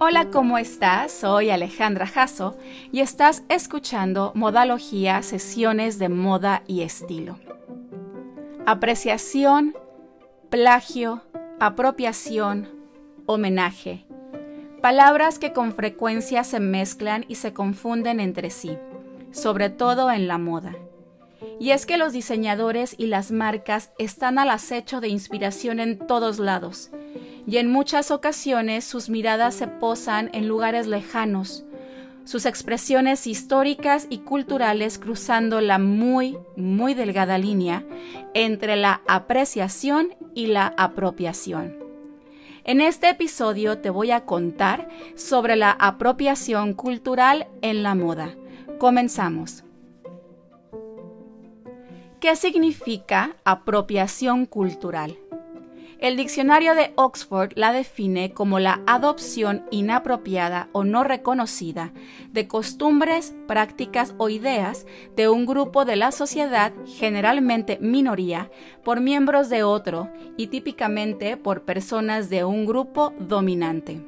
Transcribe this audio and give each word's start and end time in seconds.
Hola, 0.00 0.30
¿cómo 0.30 0.58
estás? 0.58 1.10
Soy 1.10 1.50
Alejandra 1.50 2.06
Jasso 2.06 2.56
y 2.92 3.00
estás 3.00 3.42
escuchando 3.48 4.30
Modalogía, 4.36 5.24
sesiones 5.24 5.98
de 5.98 6.08
moda 6.08 6.62
y 6.68 6.82
estilo. 6.82 7.36
Apreciación, 8.64 9.74
plagio, 10.50 11.22
apropiación, 11.58 12.68
homenaje. 13.26 14.06
Palabras 14.80 15.40
que 15.40 15.52
con 15.52 15.72
frecuencia 15.72 16.44
se 16.44 16.60
mezclan 16.60 17.24
y 17.26 17.34
se 17.34 17.52
confunden 17.52 18.20
entre 18.20 18.50
sí, 18.50 18.78
sobre 19.32 19.68
todo 19.68 20.12
en 20.12 20.28
la 20.28 20.38
moda. 20.38 20.76
Y 21.58 21.72
es 21.72 21.86
que 21.86 21.98
los 21.98 22.12
diseñadores 22.12 22.94
y 22.98 23.06
las 23.08 23.32
marcas 23.32 23.90
están 23.98 24.38
al 24.38 24.50
acecho 24.50 25.00
de 25.00 25.08
inspiración 25.08 25.80
en 25.80 25.98
todos 25.98 26.38
lados, 26.38 26.92
y 27.48 27.56
en 27.56 27.72
muchas 27.72 28.10
ocasiones 28.10 28.84
sus 28.84 29.08
miradas 29.08 29.54
se 29.54 29.66
posan 29.66 30.28
en 30.34 30.46
lugares 30.46 30.86
lejanos, 30.86 31.64
sus 32.24 32.44
expresiones 32.44 33.26
históricas 33.26 34.06
y 34.10 34.18
culturales 34.18 34.98
cruzando 34.98 35.62
la 35.62 35.78
muy, 35.78 36.36
muy 36.56 36.92
delgada 36.92 37.38
línea 37.38 37.84
entre 38.34 38.76
la 38.76 39.00
apreciación 39.08 40.14
y 40.34 40.48
la 40.48 40.74
apropiación. 40.76 41.78
En 42.64 42.82
este 42.82 43.08
episodio 43.08 43.78
te 43.78 43.88
voy 43.88 44.10
a 44.10 44.26
contar 44.26 44.90
sobre 45.14 45.56
la 45.56 45.70
apropiación 45.70 46.74
cultural 46.74 47.48
en 47.62 47.82
la 47.82 47.94
moda. 47.94 48.34
Comenzamos. 48.78 49.64
¿Qué 52.20 52.36
significa 52.36 53.36
apropiación 53.44 54.44
cultural? 54.44 55.16
El 55.98 56.16
diccionario 56.16 56.76
de 56.76 56.92
Oxford 56.94 57.54
la 57.56 57.72
define 57.72 58.30
como 58.30 58.60
la 58.60 58.82
adopción 58.86 59.64
inapropiada 59.72 60.68
o 60.70 60.84
no 60.84 61.02
reconocida 61.02 61.92
de 62.30 62.46
costumbres, 62.46 63.34
prácticas 63.48 64.14
o 64.16 64.28
ideas 64.28 64.86
de 65.16 65.28
un 65.28 65.44
grupo 65.44 65.84
de 65.84 65.96
la 65.96 66.12
sociedad, 66.12 66.72
generalmente 66.86 67.78
minoría, 67.80 68.48
por 68.84 69.00
miembros 69.00 69.48
de 69.48 69.64
otro 69.64 70.08
y 70.36 70.46
típicamente 70.46 71.36
por 71.36 71.64
personas 71.64 72.30
de 72.30 72.44
un 72.44 72.64
grupo 72.64 73.12
dominante. 73.18 74.00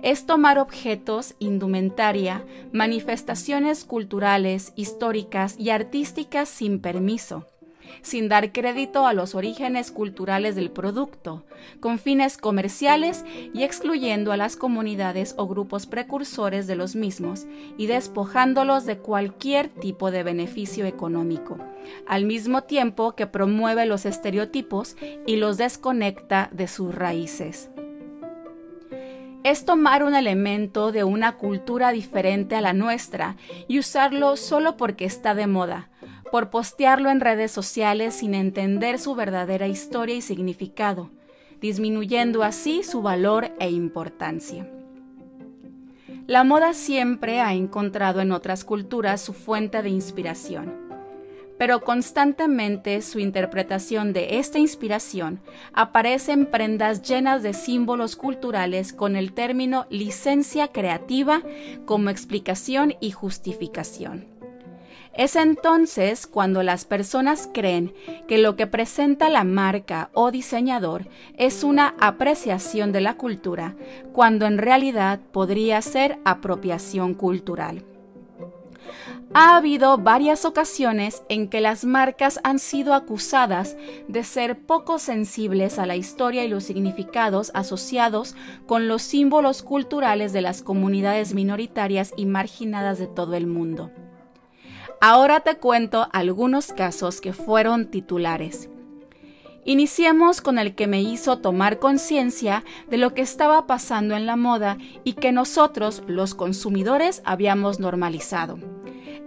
Es 0.00 0.24
tomar 0.24 0.58
objetos, 0.58 1.34
indumentaria, 1.40 2.46
manifestaciones 2.72 3.84
culturales, 3.84 4.72
históricas 4.76 5.56
y 5.58 5.68
artísticas 5.68 6.48
sin 6.48 6.80
permiso 6.80 7.49
sin 8.02 8.28
dar 8.28 8.52
crédito 8.52 9.06
a 9.06 9.12
los 9.12 9.34
orígenes 9.34 9.90
culturales 9.90 10.54
del 10.54 10.70
producto, 10.70 11.44
con 11.80 11.98
fines 11.98 12.36
comerciales 12.36 13.24
y 13.52 13.62
excluyendo 13.62 14.32
a 14.32 14.36
las 14.36 14.56
comunidades 14.56 15.34
o 15.36 15.46
grupos 15.46 15.86
precursores 15.86 16.66
de 16.66 16.76
los 16.76 16.96
mismos 16.96 17.46
y 17.76 17.86
despojándolos 17.86 18.86
de 18.86 18.98
cualquier 18.98 19.68
tipo 19.68 20.10
de 20.10 20.22
beneficio 20.22 20.86
económico, 20.86 21.58
al 22.06 22.24
mismo 22.24 22.62
tiempo 22.62 23.12
que 23.12 23.26
promueve 23.26 23.86
los 23.86 24.06
estereotipos 24.06 24.96
y 25.26 25.36
los 25.36 25.56
desconecta 25.56 26.48
de 26.52 26.68
sus 26.68 26.94
raíces. 26.94 27.70
Es 29.42 29.64
tomar 29.64 30.04
un 30.04 30.14
elemento 30.14 30.92
de 30.92 31.02
una 31.02 31.38
cultura 31.38 31.92
diferente 31.92 32.56
a 32.56 32.60
la 32.60 32.74
nuestra 32.74 33.36
y 33.68 33.78
usarlo 33.78 34.36
solo 34.36 34.76
porque 34.76 35.06
está 35.06 35.34
de 35.34 35.46
moda, 35.46 35.88
por 36.30 36.50
postearlo 36.50 37.10
en 37.10 37.20
redes 37.20 37.50
sociales 37.50 38.14
sin 38.14 38.34
entender 38.34 38.98
su 38.98 39.14
verdadera 39.14 39.68
historia 39.68 40.14
y 40.14 40.22
significado, 40.22 41.10
disminuyendo 41.60 42.42
así 42.42 42.82
su 42.82 43.02
valor 43.02 43.50
e 43.58 43.70
importancia. 43.70 44.68
La 46.26 46.44
moda 46.44 46.74
siempre 46.74 47.40
ha 47.40 47.54
encontrado 47.54 48.20
en 48.20 48.30
otras 48.30 48.64
culturas 48.64 49.20
su 49.20 49.32
fuente 49.32 49.82
de 49.82 49.90
inspiración, 49.90 50.72
pero 51.58 51.80
constantemente 51.80 53.02
su 53.02 53.18
interpretación 53.18 54.12
de 54.12 54.38
esta 54.38 54.58
inspiración 54.58 55.40
aparece 55.72 56.32
en 56.32 56.46
prendas 56.46 57.02
llenas 57.02 57.42
de 57.42 57.52
símbolos 57.52 58.14
culturales 58.16 58.92
con 58.92 59.16
el 59.16 59.32
término 59.32 59.86
licencia 59.90 60.68
creativa 60.68 61.42
como 61.84 62.10
explicación 62.10 62.94
y 63.00 63.10
justificación. 63.10 64.29
Es 65.14 65.34
entonces 65.34 66.26
cuando 66.26 66.62
las 66.62 66.84
personas 66.84 67.50
creen 67.52 67.92
que 68.28 68.38
lo 68.38 68.54
que 68.54 68.66
presenta 68.66 69.28
la 69.28 69.44
marca 69.44 70.10
o 70.14 70.30
diseñador 70.30 71.08
es 71.36 71.64
una 71.64 71.94
apreciación 71.98 72.92
de 72.92 73.00
la 73.00 73.14
cultura, 73.14 73.74
cuando 74.12 74.46
en 74.46 74.58
realidad 74.58 75.20
podría 75.32 75.82
ser 75.82 76.18
apropiación 76.24 77.14
cultural. 77.14 77.84
Ha 79.32 79.56
habido 79.56 79.96
varias 79.98 80.44
ocasiones 80.44 81.22
en 81.28 81.48
que 81.48 81.60
las 81.60 81.84
marcas 81.84 82.40
han 82.42 82.58
sido 82.58 82.94
acusadas 82.94 83.76
de 84.08 84.24
ser 84.24 84.58
poco 84.58 84.98
sensibles 84.98 85.78
a 85.78 85.86
la 85.86 85.94
historia 85.94 86.44
y 86.44 86.48
los 86.48 86.64
significados 86.64 87.52
asociados 87.54 88.34
con 88.66 88.88
los 88.88 89.02
símbolos 89.02 89.62
culturales 89.62 90.32
de 90.32 90.40
las 90.40 90.62
comunidades 90.62 91.32
minoritarias 91.32 92.12
y 92.16 92.26
marginadas 92.26 92.98
de 92.98 93.06
todo 93.06 93.34
el 93.34 93.46
mundo. 93.46 93.92
Ahora 95.02 95.40
te 95.40 95.56
cuento 95.56 96.08
algunos 96.12 96.74
casos 96.74 97.22
que 97.22 97.32
fueron 97.32 97.90
titulares. 97.90 98.68
Iniciemos 99.64 100.42
con 100.42 100.58
el 100.58 100.74
que 100.74 100.86
me 100.86 101.00
hizo 101.00 101.38
tomar 101.38 101.78
conciencia 101.78 102.64
de 102.90 102.98
lo 102.98 103.14
que 103.14 103.22
estaba 103.22 103.66
pasando 103.66 104.14
en 104.14 104.26
la 104.26 104.36
moda 104.36 104.76
y 105.02 105.14
que 105.14 105.32
nosotros, 105.32 106.02
los 106.06 106.34
consumidores, 106.34 107.22
habíamos 107.24 107.80
normalizado. 107.80 108.58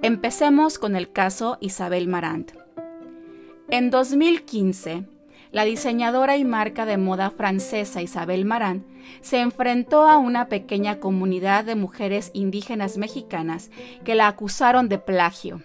Empecemos 0.03 0.77
con 0.77 0.95
el 0.95 1.11
caso 1.11 1.57
Isabel 1.59 2.07
Marant. 2.07 2.51
En 3.69 3.89
2015, 3.89 5.07
la 5.53 5.63
diseñadora 5.63 6.35
y 6.35 6.43
marca 6.43 6.85
de 6.85 6.97
moda 6.97 7.29
francesa 7.29 8.01
Isabel 8.01 8.43
Marant 8.43 8.85
se 9.21 9.39
enfrentó 9.39 10.09
a 10.09 10.17
una 10.17 10.49
pequeña 10.49 10.99
comunidad 10.99 11.63
de 11.63 11.75
mujeres 11.75 12.31
indígenas 12.33 12.97
mexicanas 12.97 13.69
que 14.03 14.15
la 14.15 14.27
acusaron 14.27 14.89
de 14.89 14.97
plagio. 14.97 15.61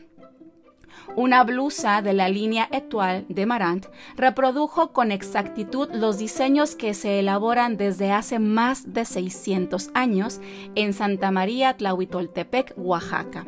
Una 1.17 1.43
blusa 1.43 2.03
de 2.03 2.13
la 2.13 2.29
línea 2.29 2.69
Etoile 2.71 3.25
de 3.31 3.47
Marant 3.47 3.87
reprodujo 4.15 4.93
con 4.93 5.11
exactitud 5.11 5.89
los 5.93 6.19
diseños 6.19 6.77
que 6.77 6.93
se 6.93 7.19
elaboran 7.19 7.79
desde 7.79 8.13
hace 8.13 8.39
más 8.39 8.93
de 8.93 9.07
600 9.07 9.91
años 9.95 10.41
en 10.75 10.93
Santa 10.93 11.31
María 11.31 11.77
Tlahuitoltepec, 11.77 12.75
Oaxaca. 12.77 13.47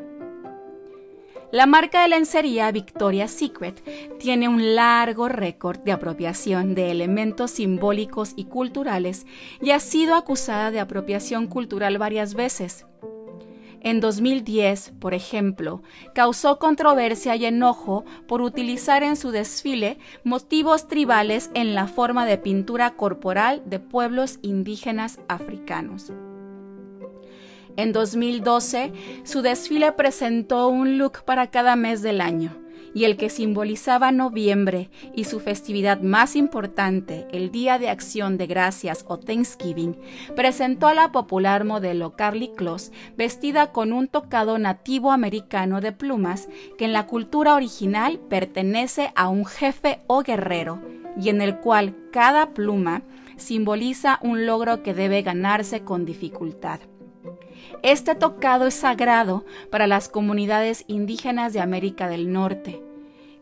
La 1.52 1.66
marca 1.66 2.02
de 2.02 2.08
lencería 2.08 2.70
Victoria's 2.70 3.32
Secret 3.32 3.82
tiene 4.20 4.48
un 4.48 4.76
largo 4.76 5.28
récord 5.28 5.80
de 5.80 5.90
apropiación 5.90 6.76
de 6.76 6.92
elementos 6.92 7.50
simbólicos 7.50 8.34
y 8.36 8.44
culturales 8.44 9.26
y 9.60 9.72
ha 9.72 9.80
sido 9.80 10.14
acusada 10.14 10.70
de 10.70 10.78
apropiación 10.78 11.48
cultural 11.48 11.98
varias 11.98 12.34
veces. 12.34 12.86
En 13.80 13.98
2010, 13.98 14.92
por 15.00 15.12
ejemplo, 15.12 15.82
causó 16.14 16.60
controversia 16.60 17.34
y 17.34 17.46
enojo 17.46 18.04
por 18.28 18.42
utilizar 18.42 19.02
en 19.02 19.16
su 19.16 19.32
desfile 19.32 19.98
motivos 20.22 20.86
tribales 20.86 21.50
en 21.54 21.74
la 21.74 21.88
forma 21.88 22.26
de 22.26 22.38
pintura 22.38 22.90
corporal 22.90 23.62
de 23.66 23.80
pueblos 23.80 24.38
indígenas 24.42 25.18
africanos. 25.28 26.12
En 27.76 27.92
2012, 27.92 28.92
su 29.24 29.42
desfile 29.42 29.92
presentó 29.92 30.68
un 30.68 30.98
look 30.98 31.22
para 31.24 31.50
cada 31.50 31.76
mes 31.76 32.02
del 32.02 32.20
año, 32.20 32.56
y 32.94 33.04
el 33.04 33.16
que 33.16 33.30
simbolizaba 33.30 34.12
noviembre 34.12 34.90
y 35.14 35.24
su 35.24 35.40
festividad 35.40 36.00
más 36.00 36.36
importante, 36.36 37.26
el 37.32 37.50
Día 37.50 37.78
de 37.78 37.88
Acción 37.88 38.36
de 38.36 38.46
Gracias 38.46 39.04
o 39.08 39.18
Thanksgiving, 39.18 39.96
presentó 40.34 40.88
a 40.88 40.94
la 40.94 41.12
popular 41.12 41.64
modelo 41.64 42.16
Carly 42.16 42.48
Kloss 42.48 42.90
vestida 43.16 43.72
con 43.72 43.92
un 43.92 44.08
tocado 44.08 44.58
nativo 44.58 45.12
americano 45.12 45.80
de 45.80 45.92
plumas 45.92 46.48
que 46.78 46.84
en 46.84 46.92
la 46.92 47.06
cultura 47.06 47.54
original 47.54 48.18
pertenece 48.28 49.12
a 49.14 49.28
un 49.28 49.46
jefe 49.46 50.00
o 50.06 50.22
guerrero 50.22 50.80
y 51.20 51.28
en 51.28 51.40
el 51.40 51.58
cual 51.58 51.96
cada 52.12 52.50
pluma 52.50 53.02
simboliza 53.36 54.18
un 54.22 54.46
logro 54.46 54.82
que 54.82 54.94
debe 54.94 55.22
ganarse 55.22 55.82
con 55.82 56.04
dificultad. 56.04 56.80
Este 57.82 58.14
tocado 58.14 58.66
es 58.66 58.74
sagrado 58.74 59.44
para 59.70 59.86
las 59.86 60.08
comunidades 60.08 60.84
indígenas 60.86 61.52
de 61.52 61.60
América 61.60 62.08
del 62.08 62.32
Norte. 62.32 62.82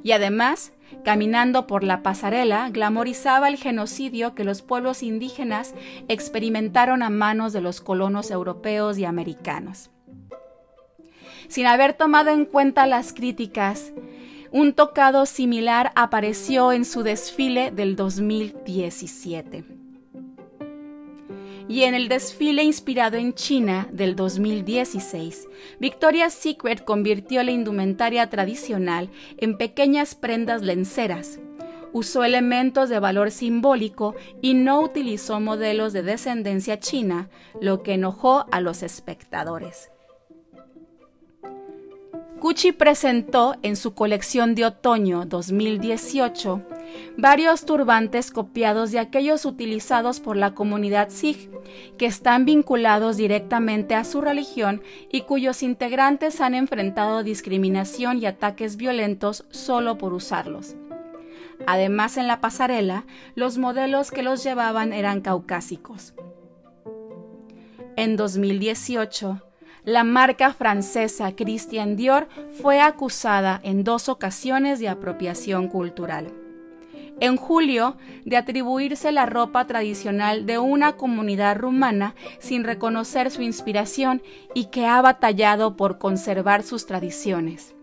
Y 0.02 0.12
además, 0.12 0.72
caminando 1.04 1.66
por 1.66 1.84
la 1.84 2.02
pasarela, 2.02 2.70
glamorizaba 2.70 3.48
el 3.48 3.56
genocidio 3.56 4.34
que 4.34 4.44
los 4.44 4.62
pueblos 4.62 5.02
indígenas 5.02 5.74
experimentaron 6.08 7.02
a 7.02 7.10
manos 7.10 7.52
de 7.52 7.60
los 7.60 7.80
colonos 7.80 8.30
europeos 8.30 8.98
y 8.98 9.04
americanos. 9.04 9.90
Sin 11.48 11.66
haber 11.66 11.94
tomado 11.94 12.30
en 12.30 12.44
cuenta 12.44 12.86
las 12.86 13.12
críticas, 13.12 13.92
un 14.50 14.72
tocado 14.72 15.26
similar 15.26 15.92
apareció 15.94 16.72
en 16.72 16.84
su 16.84 17.02
desfile 17.02 17.70
del 17.70 17.96
2017. 17.96 19.77
Y 21.68 21.82
en 21.82 21.94
el 21.94 22.08
desfile 22.08 22.62
inspirado 22.62 23.18
en 23.18 23.34
China 23.34 23.88
del 23.92 24.16
2016, 24.16 25.46
Victoria's 25.78 26.32
Secret 26.32 26.84
convirtió 26.84 27.42
la 27.42 27.50
indumentaria 27.50 28.28
tradicional 28.30 29.10
en 29.36 29.58
pequeñas 29.58 30.14
prendas 30.14 30.62
lenceras. 30.62 31.38
Usó 31.92 32.24
elementos 32.24 32.88
de 32.88 32.98
valor 32.98 33.30
simbólico 33.30 34.14
y 34.40 34.54
no 34.54 34.80
utilizó 34.80 35.40
modelos 35.40 35.92
de 35.92 36.02
descendencia 36.02 36.78
china, 36.78 37.28
lo 37.60 37.82
que 37.82 37.94
enojó 37.94 38.46
a 38.50 38.60
los 38.60 38.82
espectadores. 38.82 39.90
Gucci 42.40 42.72
presentó 42.72 43.56
en 43.62 43.74
su 43.74 43.94
colección 43.94 44.54
de 44.54 44.64
otoño 44.64 45.24
2018 45.26 46.62
varios 47.16 47.64
turbantes 47.64 48.30
copiados 48.30 48.90
de 48.90 48.98
aquellos 48.98 49.44
utilizados 49.44 50.20
por 50.20 50.36
la 50.36 50.54
comunidad 50.54 51.08
Sikh, 51.10 51.50
que 51.96 52.06
están 52.06 52.44
vinculados 52.44 53.16
directamente 53.16 53.94
a 53.94 54.04
su 54.04 54.20
religión 54.20 54.82
y 55.10 55.22
cuyos 55.22 55.62
integrantes 55.62 56.40
han 56.40 56.54
enfrentado 56.54 57.22
discriminación 57.22 58.18
y 58.18 58.26
ataques 58.26 58.76
violentos 58.76 59.44
solo 59.50 59.98
por 59.98 60.12
usarlos. 60.12 60.76
Además, 61.66 62.16
en 62.16 62.28
la 62.28 62.40
pasarela, 62.40 63.04
los 63.34 63.58
modelos 63.58 64.10
que 64.10 64.22
los 64.22 64.44
llevaban 64.44 64.92
eran 64.92 65.20
caucásicos. 65.20 66.14
En 67.96 68.16
2018, 68.16 69.42
la 69.84 70.04
marca 70.04 70.52
francesa 70.52 71.34
Christian 71.34 71.96
Dior 71.96 72.28
fue 72.62 72.80
acusada 72.80 73.58
en 73.64 73.84
dos 73.84 74.08
ocasiones 74.08 74.78
de 74.78 74.88
apropiación 74.88 75.66
cultural. 75.66 76.32
En 77.20 77.36
julio, 77.36 77.96
de 78.24 78.36
atribuirse 78.36 79.10
la 79.10 79.26
ropa 79.26 79.66
tradicional 79.66 80.46
de 80.46 80.58
una 80.58 80.92
comunidad 80.92 81.56
rumana 81.56 82.14
sin 82.38 82.62
reconocer 82.62 83.30
su 83.30 83.42
inspiración 83.42 84.22
y 84.54 84.66
que 84.66 84.86
ha 84.86 85.00
batallado 85.02 85.76
por 85.76 85.98
conservar 85.98 86.62
sus 86.62 86.86
tradiciones. 86.86 87.74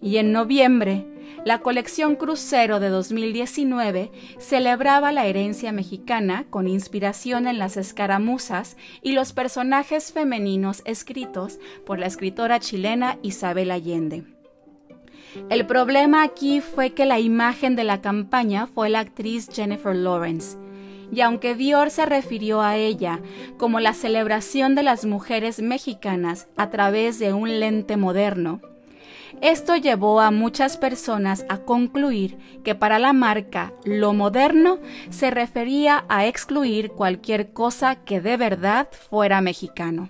Y 0.00 0.18
en 0.18 0.32
noviembre, 0.32 1.06
la 1.44 1.60
colección 1.60 2.16
Crucero 2.16 2.80
de 2.80 2.88
2019 2.88 4.10
celebraba 4.38 5.12
la 5.12 5.26
herencia 5.26 5.72
mexicana 5.72 6.44
con 6.50 6.68
inspiración 6.68 7.46
en 7.46 7.58
las 7.58 7.76
escaramuzas 7.76 8.76
y 9.00 9.12
los 9.12 9.32
personajes 9.32 10.12
femeninos 10.12 10.82
escritos 10.84 11.58
por 11.86 11.98
la 11.98 12.06
escritora 12.06 12.60
chilena 12.60 13.18
Isabel 13.22 13.70
Allende. 13.70 14.33
El 15.50 15.66
problema 15.66 16.22
aquí 16.22 16.60
fue 16.60 16.90
que 16.90 17.06
la 17.06 17.20
imagen 17.20 17.76
de 17.76 17.84
la 17.84 18.00
campaña 18.00 18.66
fue 18.66 18.88
la 18.88 19.00
actriz 19.00 19.48
Jennifer 19.52 19.94
Lawrence, 19.94 20.56
y 21.12 21.20
aunque 21.20 21.54
Dior 21.54 21.90
se 21.90 22.06
refirió 22.06 22.60
a 22.60 22.76
ella 22.76 23.20
como 23.56 23.80
la 23.80 23.94
celebración 23.94 24.74
de 24.74 24.82
las 24.82 25.04
mujeres 25.04 25.60
mexicanas 25.60 26.48
a 26.56 26.70
través 26.70 27.18
de 27.18 27.32
un 27.32 27.60
lente 27.60 27.96
moderno, 27.96 28.60
esto 29.40 29.76
llevó 29.76 30.20
a 30.20 30.30
muchas 30.30 30.76
personas 30.76 31.44
a 31.48 31.58
concluir 31.58 32.38
que 32.62 32.74
para 32.74 32.98
la 32.98 33.12
marca 33.12 33.72
lo 33.84 34.12
moderno 34.12 34.78
se 35.10 35.30
refería 35.30 36.04
a 36.08 36.26
excluir 36.26 36.92
cualquier 36.92 37.52
cosa 37.52 37.96
que 37.96 38.20
de 38.20 38.36
verdad 38.36 38.88
fuera 38.92 39.40
mexicano. 39.40 40.08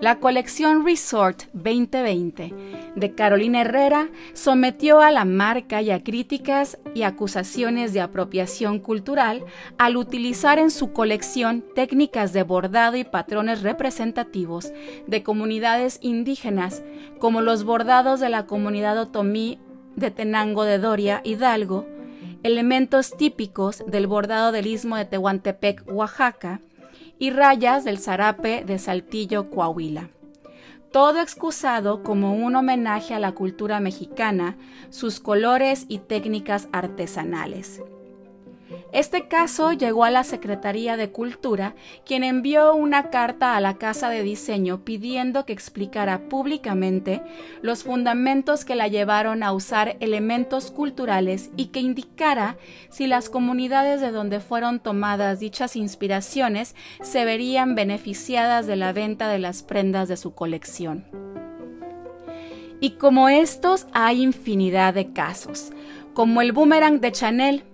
La 0.00 0.20
colección 0.20 0.86
Resort 0.86 1.42
2020 1.54 2.54
de 2.94 3.14
Carolina 3.16 3.62
Herrera 3.62 4.08
sometió 4.32 5.00
a 5.00 5.10
la 5.10 5.24
marca 5.24 5.82
y 5.82 5.90
a 5.90 6.04
críticas 6.04 6.78
y 6.94 7.02
acusaciones 7.02 7.92
de 7.92 8.00
apropiación 8.00 8.78
cultural 8.78 9.44
al 9.76 9.96
utilizar 9.96 10.60
en 10.60 10.70
su 10.70 10.92
colección 10.92 11.64
técnicas 11.74 12.32
de 12.32 12.44
bordado 12.44 12.96
y 12.96 13.02
patrones 13.02 13.62
representativos 13.62 14.72
de 15.08 15.24
comunidades 15.24 15.98
indígenas 16.00 16.84
como 17.18 17.40
los 17.40 17.64
bordados 17.64 18.20
de 18.20 18.28
la 18.28 18.46
comunidad 18.46 19.00
otomí 19.00 19.58
de 19.96 20.12
Tenango 20.12 20.62
de 20.62 20.78
Doria, 20.78 21.22
Hidalgo, 21.24 21.86
elementos 22.44 23.16
típicos 23.16 23.82
del 23.88 24.06
bordado 24.06 24.52
del 24.52 24.68
istmo 24.68 24.96
de 24.96 25.06
Tehuantepec, 25.06 25.82
Oaxaca, 25.92 26.60
y 27.18 27.30
rayas 27.30 27.84
del 27.84 27.98
zarape 27.98 28.64
de 28.64 28.78
Saltillo, 28.78 29.50
Coahuila. 29.50 30.10
Todo 30.92 31.20
excusado 31.20 32.02
como 32.02 32.34
un 32.34 32.56
homenaje 32.56 33.14
a 33.14 33.18
la 33.18 33.32
cultura 33.32 33.78
mexicana, 33.80 34.56
sus 34.88 35.20
colores 35.20 35.84
y 35.88 35.98
técnicas 35.98 36.68
artesanales. 36.72 37.82
Este 38.92 39.28
caso 39.28 39.72
llegó 39.72 40.04
a 40.04 40.10
la 40.10 40.24
Secretaría 40.24 40.96
de 40.96 41.10
Cultura, 41.10 41.74
quien 42.04 42.24
envió 42.24 42.74
una 42.74 43.10
carta 43.10 43.56
a 43.56 43.60
la 43.60 43.78
Casa 43.78 44.08
de 44.10 44.22
Diseño 44.22 44.84
pidiendo 44.84 45.44
que 45.44 45.52
explicara 45.52 46.28
públicamente 46.28 47.22
los 47.62 47.84
fundamentos 47.84 48.64
que 48.64 48.74
la 48.74 48.88
llevaron 48.88 49.42
a 49.42 49.52
usar 49.52 49.96
elementos 50.00 50.70
culturales 50.70 51.50
y 51.56 51.66
que 51.66 51.80
indicara 51.80 52.56
si 52.90 53.06
las 53.06 53.30
comunidades 53.30 54.00
de 54.00 54.10
donde 54.10 54.40
fueron 54.40 54.80
tomadas 54.80 55.40
dichas 55.40 55.76
inspiraciones 55.76 56.74
se 57.02 57.24
verían 57.24 57.74
beneficiadas 57.74 58.66
de 58.66 58.76
la 58.76 58.92
venta 58.92 59.28
de 59.28 59.38
las 59.38 59.62
prendas 59.62 60.08
de 60.08 60.16
su 60.16 60.34
colección. 60.34 61.06
Y 62.80 62.92
como 62.92 63.28
estos 63.28 63.86
hay 63.92 64.22
infinidad 64.22 64.94
de 64.94 65.12
casos, 65.12 65.72
como 66.14 66.40
el 66.40 66.52
boomerang 66.52 67.00
de 67.00 67.12
Chanel, 67.12 67.64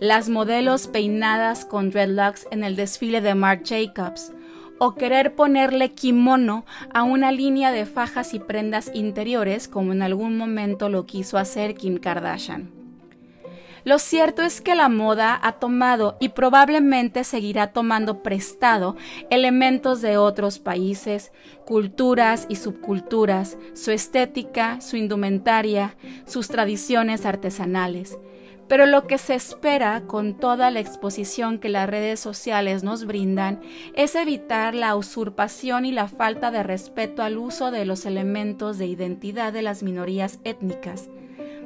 las 0.00 0.28
modelos 0.28 0.86
peinadas 0.86 1.64
con 1.64 1.90
dreadlocks 1.90 2.46
en 2.50 2.64
el 2.64 2.76
desfile 2.76 3.20
de 3.20 3.34
Marc 3.34 3.66
Jacobs, 3.66 4.32
o 4.78 4.94
querer 4.94 5.34
ponerle 5.34 5.92
kimono 5.92 6.64
a 6.94 7.02
una 7.02 7.32
línea 7.32 7.72
de 7.72 7.86
fajas 7.86 8.34
y 8.34 8.38
prendas 8.38 8.90
interiores 8.94 9.68
como 9.68 9.92
en 9.92 10.02
algún 10.02 10.36
momento 10.36 10.88
lo 10.88 11.06
quiso 11.06 11.36
hacer 11.36 11.74
Kim 11.74 11.98
Kardashian. 11.98 12.78
Lo 13.84 13.98
cierto 13.98 14.42
es 14.42 14.60
que 14.60 14.74
la 14.74 14.88
moda 14.88 15.38
ha 15.42 15.52
tomado 15.52 16.16
y 16.20 16.30
probablemente 16.30 17.24
seguirá 17.24 17.72
tomando 17.72 18.22
prestado 18.22 18.96
elementos 19.30 20.02
de 20.02 20.18
otros 20.18 20.58
países, 20.58 21.32
culturas 21.64 22.46
y 22.48 22.56
subculturas, 22.56 23.56
su 23.74 23.90
estética, 23.90 24.80
su 24.80 24.96
indumentaria, 24.96 25.96
sus 26.26 26.48
tradiciones 26.48 27.24
artesanales, 27.24 28.18
pero 28.68 28.84
lo 28.84 29.06
que 29.06 29.18
se 29.18 29.34
espera 29.34 30.02
con 30.06 30.34
toda 30.34 30.70
la 30.70 30.80
exposición 30.80 31.58
que 31.58 31.70
las 31.70 31.88
redes 31.88 32.20
sociales 32.20 32.84
nos 32.84 33.06
brindan 33.06 33.60
es 33.94 34.14
evitar 34.14 34.74
la 34.74 34.94
usurpación 34.94 35.86
y 35.86 35.92
la 35.92 36.06
falta 36.06 36.50
de 36.50 36.62
respeto 36.62 37.22
al 37.22 37.38
uso 37.38 37.70
de 37.70 37.86
los 37.86 38.04
elementos 38.04 38.76
de 38.78 38.86
identidad 38.86 39.52
de 39.52 39.62
las 39.62 39.82
minorías 39.82 40.38
étnicas, 40.44 41.08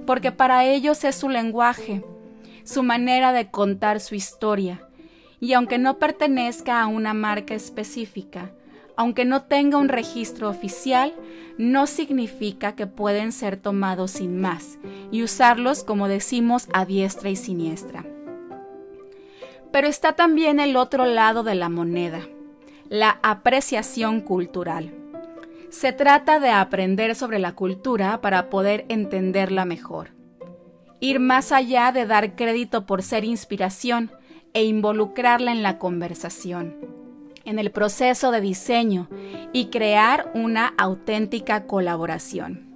porque 0.07 0.31
para 0.31 0.65
ellos 0.65 1.03
es 1.05 1.17
su 1.17 1.29
lenguaje, 1.29 2.05
su 2.65 2.85
manera 2.85 3.33
de 3.33 3.51
contar 3.51 3.99
su 3.99 4.15
historia, 4.15 4.87
y 5.41 5.55
aunque 5.55 5.79
no 5.79 5.99
pertenezca 5.99 6.81
a 6.81 6.87
una 6.87 7.15
marca 7.15 7.55
específica, 7.55 8.53
aunque 8.97 9.25
no 9.25 9.43
tenga 9.43 9.79
un 9.79 9.89
registro 9.89 10.49
oficial, 10.49 11.15
no 11.59 11.87
significa 11.87 12.75
que 12.75 12.87
pueden 12.87 13.33
ser 13.33 13.57
tomados 13.57 14.13
sin 14.13 14.41
más 14.41 14.79
y 15.11 15.23
usarlos 15.23 15.85
como 15.85 16.09
decimos 16.09 16.69
a 16.73 16.85
diestra 16.85 17.31
y 17.31 17.37
siniestra. 17.37 18.05
Pero 19.71 19.87
está 19.87 20.13
también 20.13 20.61
el 20.61 20.77
otro 20.77 21.07
lado 21.07 21.43
de 21.43 21.55
la 21.55 21.69
moneda, 21.69 22.21
la 22.89 23.19
apreciación 23.23 24.21
cultural. 24.21 24.93
Se 25.71 25.93
trata 25.93 26.39
de 26.39 26.51
aprender 26.51 27.15
sobre 27.15 27.39
la 27.39 27.53
cultura 27.53 28.21
para 28.21 28.51
poder 28.51 28.85
entenderla 28.89 29.65
mejor. 29.65 30.11
Ir 31.01 31.19
más 31.19 31.51
allá 31.51 31.91
de 31.93 32.07
dar 32.07 32.37
crédito 32.37 32.85
por 32.85 33.03
ser 33.03 33.25
inspiración 33.25 34.13
e 34.53 34.65
involucrarla 34.65 35.51
en 35.51 35.63
la 35.63 35.79
conversación 35.79 37.02
en 37.45 37.59
el 37.59 37.71
proceso 37.71 38.31
de 38.31 38.41
diseño 38.41 39.09
y 39.53 39.67
crear 39.67 40.31
una 40.35 40.75
auténtica 40.79 41.67
colaboración. 41.67 42.73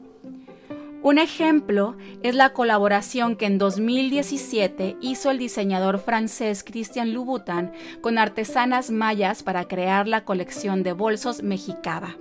Un 1.02 1.18
ejemplo 1.18 1.96
es 2.24 2.34
la 2.34 2.52
colaboración 2.52 3.36
que 3.36 3.46
en 3.46 3.58
2017 3.58 4.96
hizo 5.00 5.30
el 5.30 5.38
diseñador 5.38 6.00
francés 6.00 6.64
Christian 6.64 7.12
Louboutin 7.12 7.70
con 8.00 8.18
artesanas 8.18 8.90
mayas 8.90 9.44
para 9.44 9.68
crear 9.68 10.08
la 10.08 10.24
colección 10.24 10.82
de 10.82 10.92
bolsos 10.92 11.44
Mexicaba, 11.44 12.16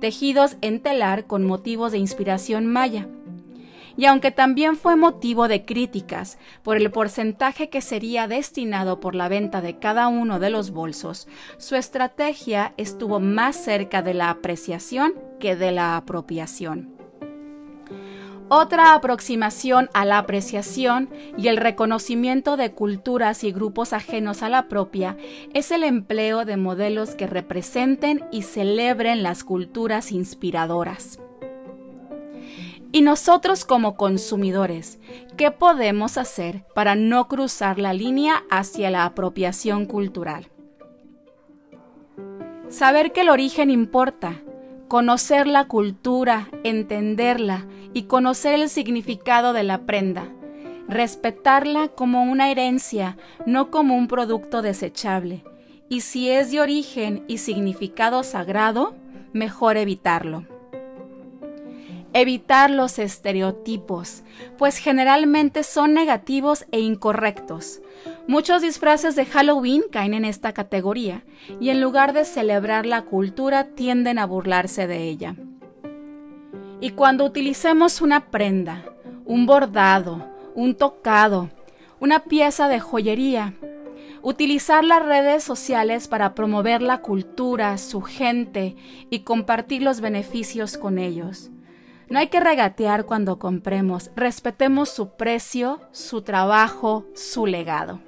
tejidos 0.00 0.56
en 0.60 0.80
telar 0.80 1.26
con 1.26 1.44
motivos 1.44 1.92
de 1.92 1.98
inspiración 1.98 2.66
maya 2.66 3.06
y 3.96 4.06
aunque 4.06 4.30
también 4.30 4.76
fue 4.76 4.96
motivo 4.96 5.48
de 5.48 5.64
críticas 5.64 6.38
por 6.62 6.76
el 6.76 6.90
porcentaje 6.90 7.68
que 7.68 7.80
sería 7.80 8.28
destinado 8.28 9.00
por 9.00 9.14
la 9.14 9.28
venta 9.28 9.60
de 9.60 9.78
cada 9.78 10.08
uno 10.08 10.38
de 10.38 10.50
los 10.50 10.70
bolsos, 10.70 11.28
su 11.58 11.76
estrategia 11.76 12.74
estuvo 12.76 13.20
más 13.20 13.56
cerca 13.56 14.02
de 14.02 14.14
la 14.14 14.30
apreciación 14.30 15.14
que 15.40 15.56
de 15.56 15.72
la 15.72 15.96
apropiación. 15.96 16.96
Otra 18.48 18.94
aproximación 18.94 19.90
a 19.92 20.04
la 20.04 20.18
apreciación 20.18 21.10
y 21.36 21.48
el 21.48 21.56
reconocimiento 21.56 22.56
de 22.56 22.70
culturas 22.70 23.42
y 23.42 23.50
grupos 23.50 23.92
ajenos 23.92 24.44
a 24.44 24.48
la 24.48 24.68
propia 24.68 25.16
es 25.52 25.72
el 25.72 25.82
empleo 25.82 26.44
de 26.44 26.56
modelos 26.56 27.16
que 27.16 27.26
representen 27.26 28.24
y 28.30 28.42
celebren 28.42 29.24
las 29.24 29.42
culturas 29.42 30.12
inspiradoras. 30.12 31.18
Y 32.96 33.02
nosotros 33.02 33.66
como 33.66 33.94
consumidores, 33.94 34.98
¿qué 35.36 35.50
podemos 35.50 36.16
hacer 36.16 36.64
para 36.74 36.94
no 36.94 37.28
cruzar 37.28 37.78
la 37.78 37.92
línea 37.92 38.44
hacia 38.48 38.88
la 38.88 39.04
apropiación 39.04 39.84
cultural? 39.84 40.48
Saber 42.70 43.12
que 43.12 43.20
el 43.20 43.28
origen 43.28 43.68
importa, 43.68 44.40
conocer 44.88 45.46
la 45.46 45.68
cultura, 45.68 46.48
entenderla 46.64 47.66
y 47.92 48.04
conocer 48.04 48.54
el 48.54 48.70
significado 48.70 49.52
de 49.52 49.62
la 49.62 49.84
prenda, 49.84 50.32
respetarla 50.88 51.88
como 51.88 52.22
una 52.22 52.50
herencia, 52.50 53.18
no 53.44 53.70
como 53.70 53.94
un 53.94 54.08
producto 54.08 54.62
desechable, 54.62 55.44
y 55.90 56.00
si 56.00 56.30
es 56.30 56.50
de 56.50 56.60
origen 56.60 57.24
y 57.28 57.36
significado 57.36 58.22
sagrado, 58.22 58.94
mejor 59.34 59.76
evitarlo. 59.76 60.55
Evitar 62.18 62.70
los 62.70 62.98
estereotipos, 62.98 64.22
pues 64.56 64.78
generalmente 64.78 65.62
son 65.62 65.92
negativos 65.92 66.64
e 66.72 66.80
incorrectos. 66.80 67.82
Muchos 68.26 68.62
disfraces 68.62 69.16
de 69.16 69.26
Halloween 69.26 69.82
caen 69.92 70.14
en 70.14 70.24
esta 70.24 70.54
categoría 70.54 71.24
y 71.60 71.68
en 71.68 71.82
lugar 71.82 72.14
de 72.14 72.24
celebrar 72.24 72.86
la 72.86 73.02
cultura 73.02 73.64
tienden 73.74 74.18
a 74.18 74.24
burlarse 74.24 74.86
de 74.86 75.02
ella. 75.02 75.36
Y 76.80 76.92
cuando 76.92 77.26
utilicemos 77.26 78.00
una 78.00 78.30
prenda, 78.30 78.82
un 79.26 79.44
bordado, 79.44 80.26
un 80.54 80.74
tocado, 80.74 81.50
una 82.00 82.20
pieza 82.20 82.66
de 82.68 82.80
joyería, 82.80 83.52
utilizar 84.22 84.84
las 84.84 85.04
redes 85.04 85.44
sociales 85.44 86.08
para 86.08 86.34
promover 86.34 86.80
la 86.80 87.02
cultura, 87.02 87.76
su 87.76 88.00
gente 88.00 88.74
y 89.10 89.18
compartir 89.18 89.82
los 89.82 90.00
beneficios 90.00 90.78
con 90.78 90.98
ellos. 90.98 91.50
No 92.08 92.20
hay 92.20 92.28
que 92.28 92.38
regatear 92.38 93.04
cuando 93.04 93.38
compremos, 93.38 94.10
respetemos 94.14 94.90
su 94.90 95.10
precio, 95.16 95.80
su 95.90 96.22
trabajo, 96.22 97.04
su 97.14 97.46
legado. 97.46 98.00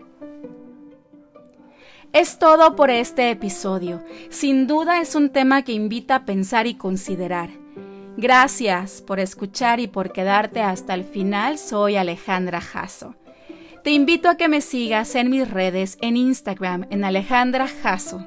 Es 2.13 2.39
todo 2.39 2.77
por 2.77 2.91
este 2.91 3.31
episodio. 3.31 4.03
Sin 4.31 4.67
duda 4.67 5.01
es 5.01 5.15
un 5.15 5.31
tema 5.31 5.63
que 5.63 5.73
invita 5.73 6.15
a 6.15 6.25
pensar 6.25 6.67
y 6.67 6.75
considerar. 6.75 7.51
Gracias 8.17 9.03
por 9.03 9.21
escuchar 9.21 9.81
y 9.81 9.89
por 9.89 10.13
quedarte 10.13 10.63
hasta 10.63 10.95
el 10.95 11.05
final. 11.05 11.59
Soy 11.59 11.97
Alejandra 11.97 12.61
Jasso. 12.61 13.17
Te 13.83 13.91
invito 13.91 14.29
a 14.29 14.37
que 14.37 14.49
me 14.49 14.61
sigas 14.61 15.15
en 15.17 15.29
mis 15.29 15.51
redes 15.51 15.99
en 16.01 16.17
Instagram 16.17 16.87
en 16.91 17.05
Alejandra 17.05 17.67
Jasso 17.67 18.27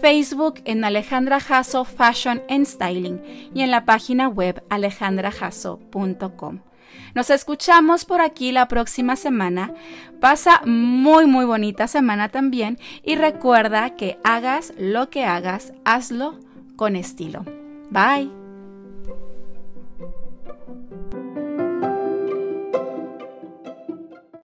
Facebook 0.00 0.60
en 0.64 0.84
Alejandra 0.84 1.40
Jasso 1.40 1.84
Fashion 1.84 2.42
and 2.48 2.66
Styling 2.66 3.50
y 3.54 3.62
en 3.62 3.70
la 3.70 3.84
página 3.84 4.28
web 4.28 4.62
alejandrajasso.com. 4.68 6.60
Nos 7.14 7.30
escuchamos 7.30 8.04
por 8.04 8.20
aquí 8.20 8.52
la 8.52 8.68
próxima 8.68 9.16
semana. 9.16 9.72
Pasa 10.20 10.60
muy 10.66 11.26
muy 11.26 11.44
bonita 11.44 11.88
semana 11.88 12.28
también 12.28 12.78
y 13.02 13.16
recuerda 13.16 13.96
que 13.96 14.18
hagas 14.22 14.72
lo 14.78 15.08
que 15.08 15.24
hagas, 15.24 15.72
hazlo 15.84 16.38
con 16.76 16.94
estilo. 16.94 17.44
Bye. 17.90 18.45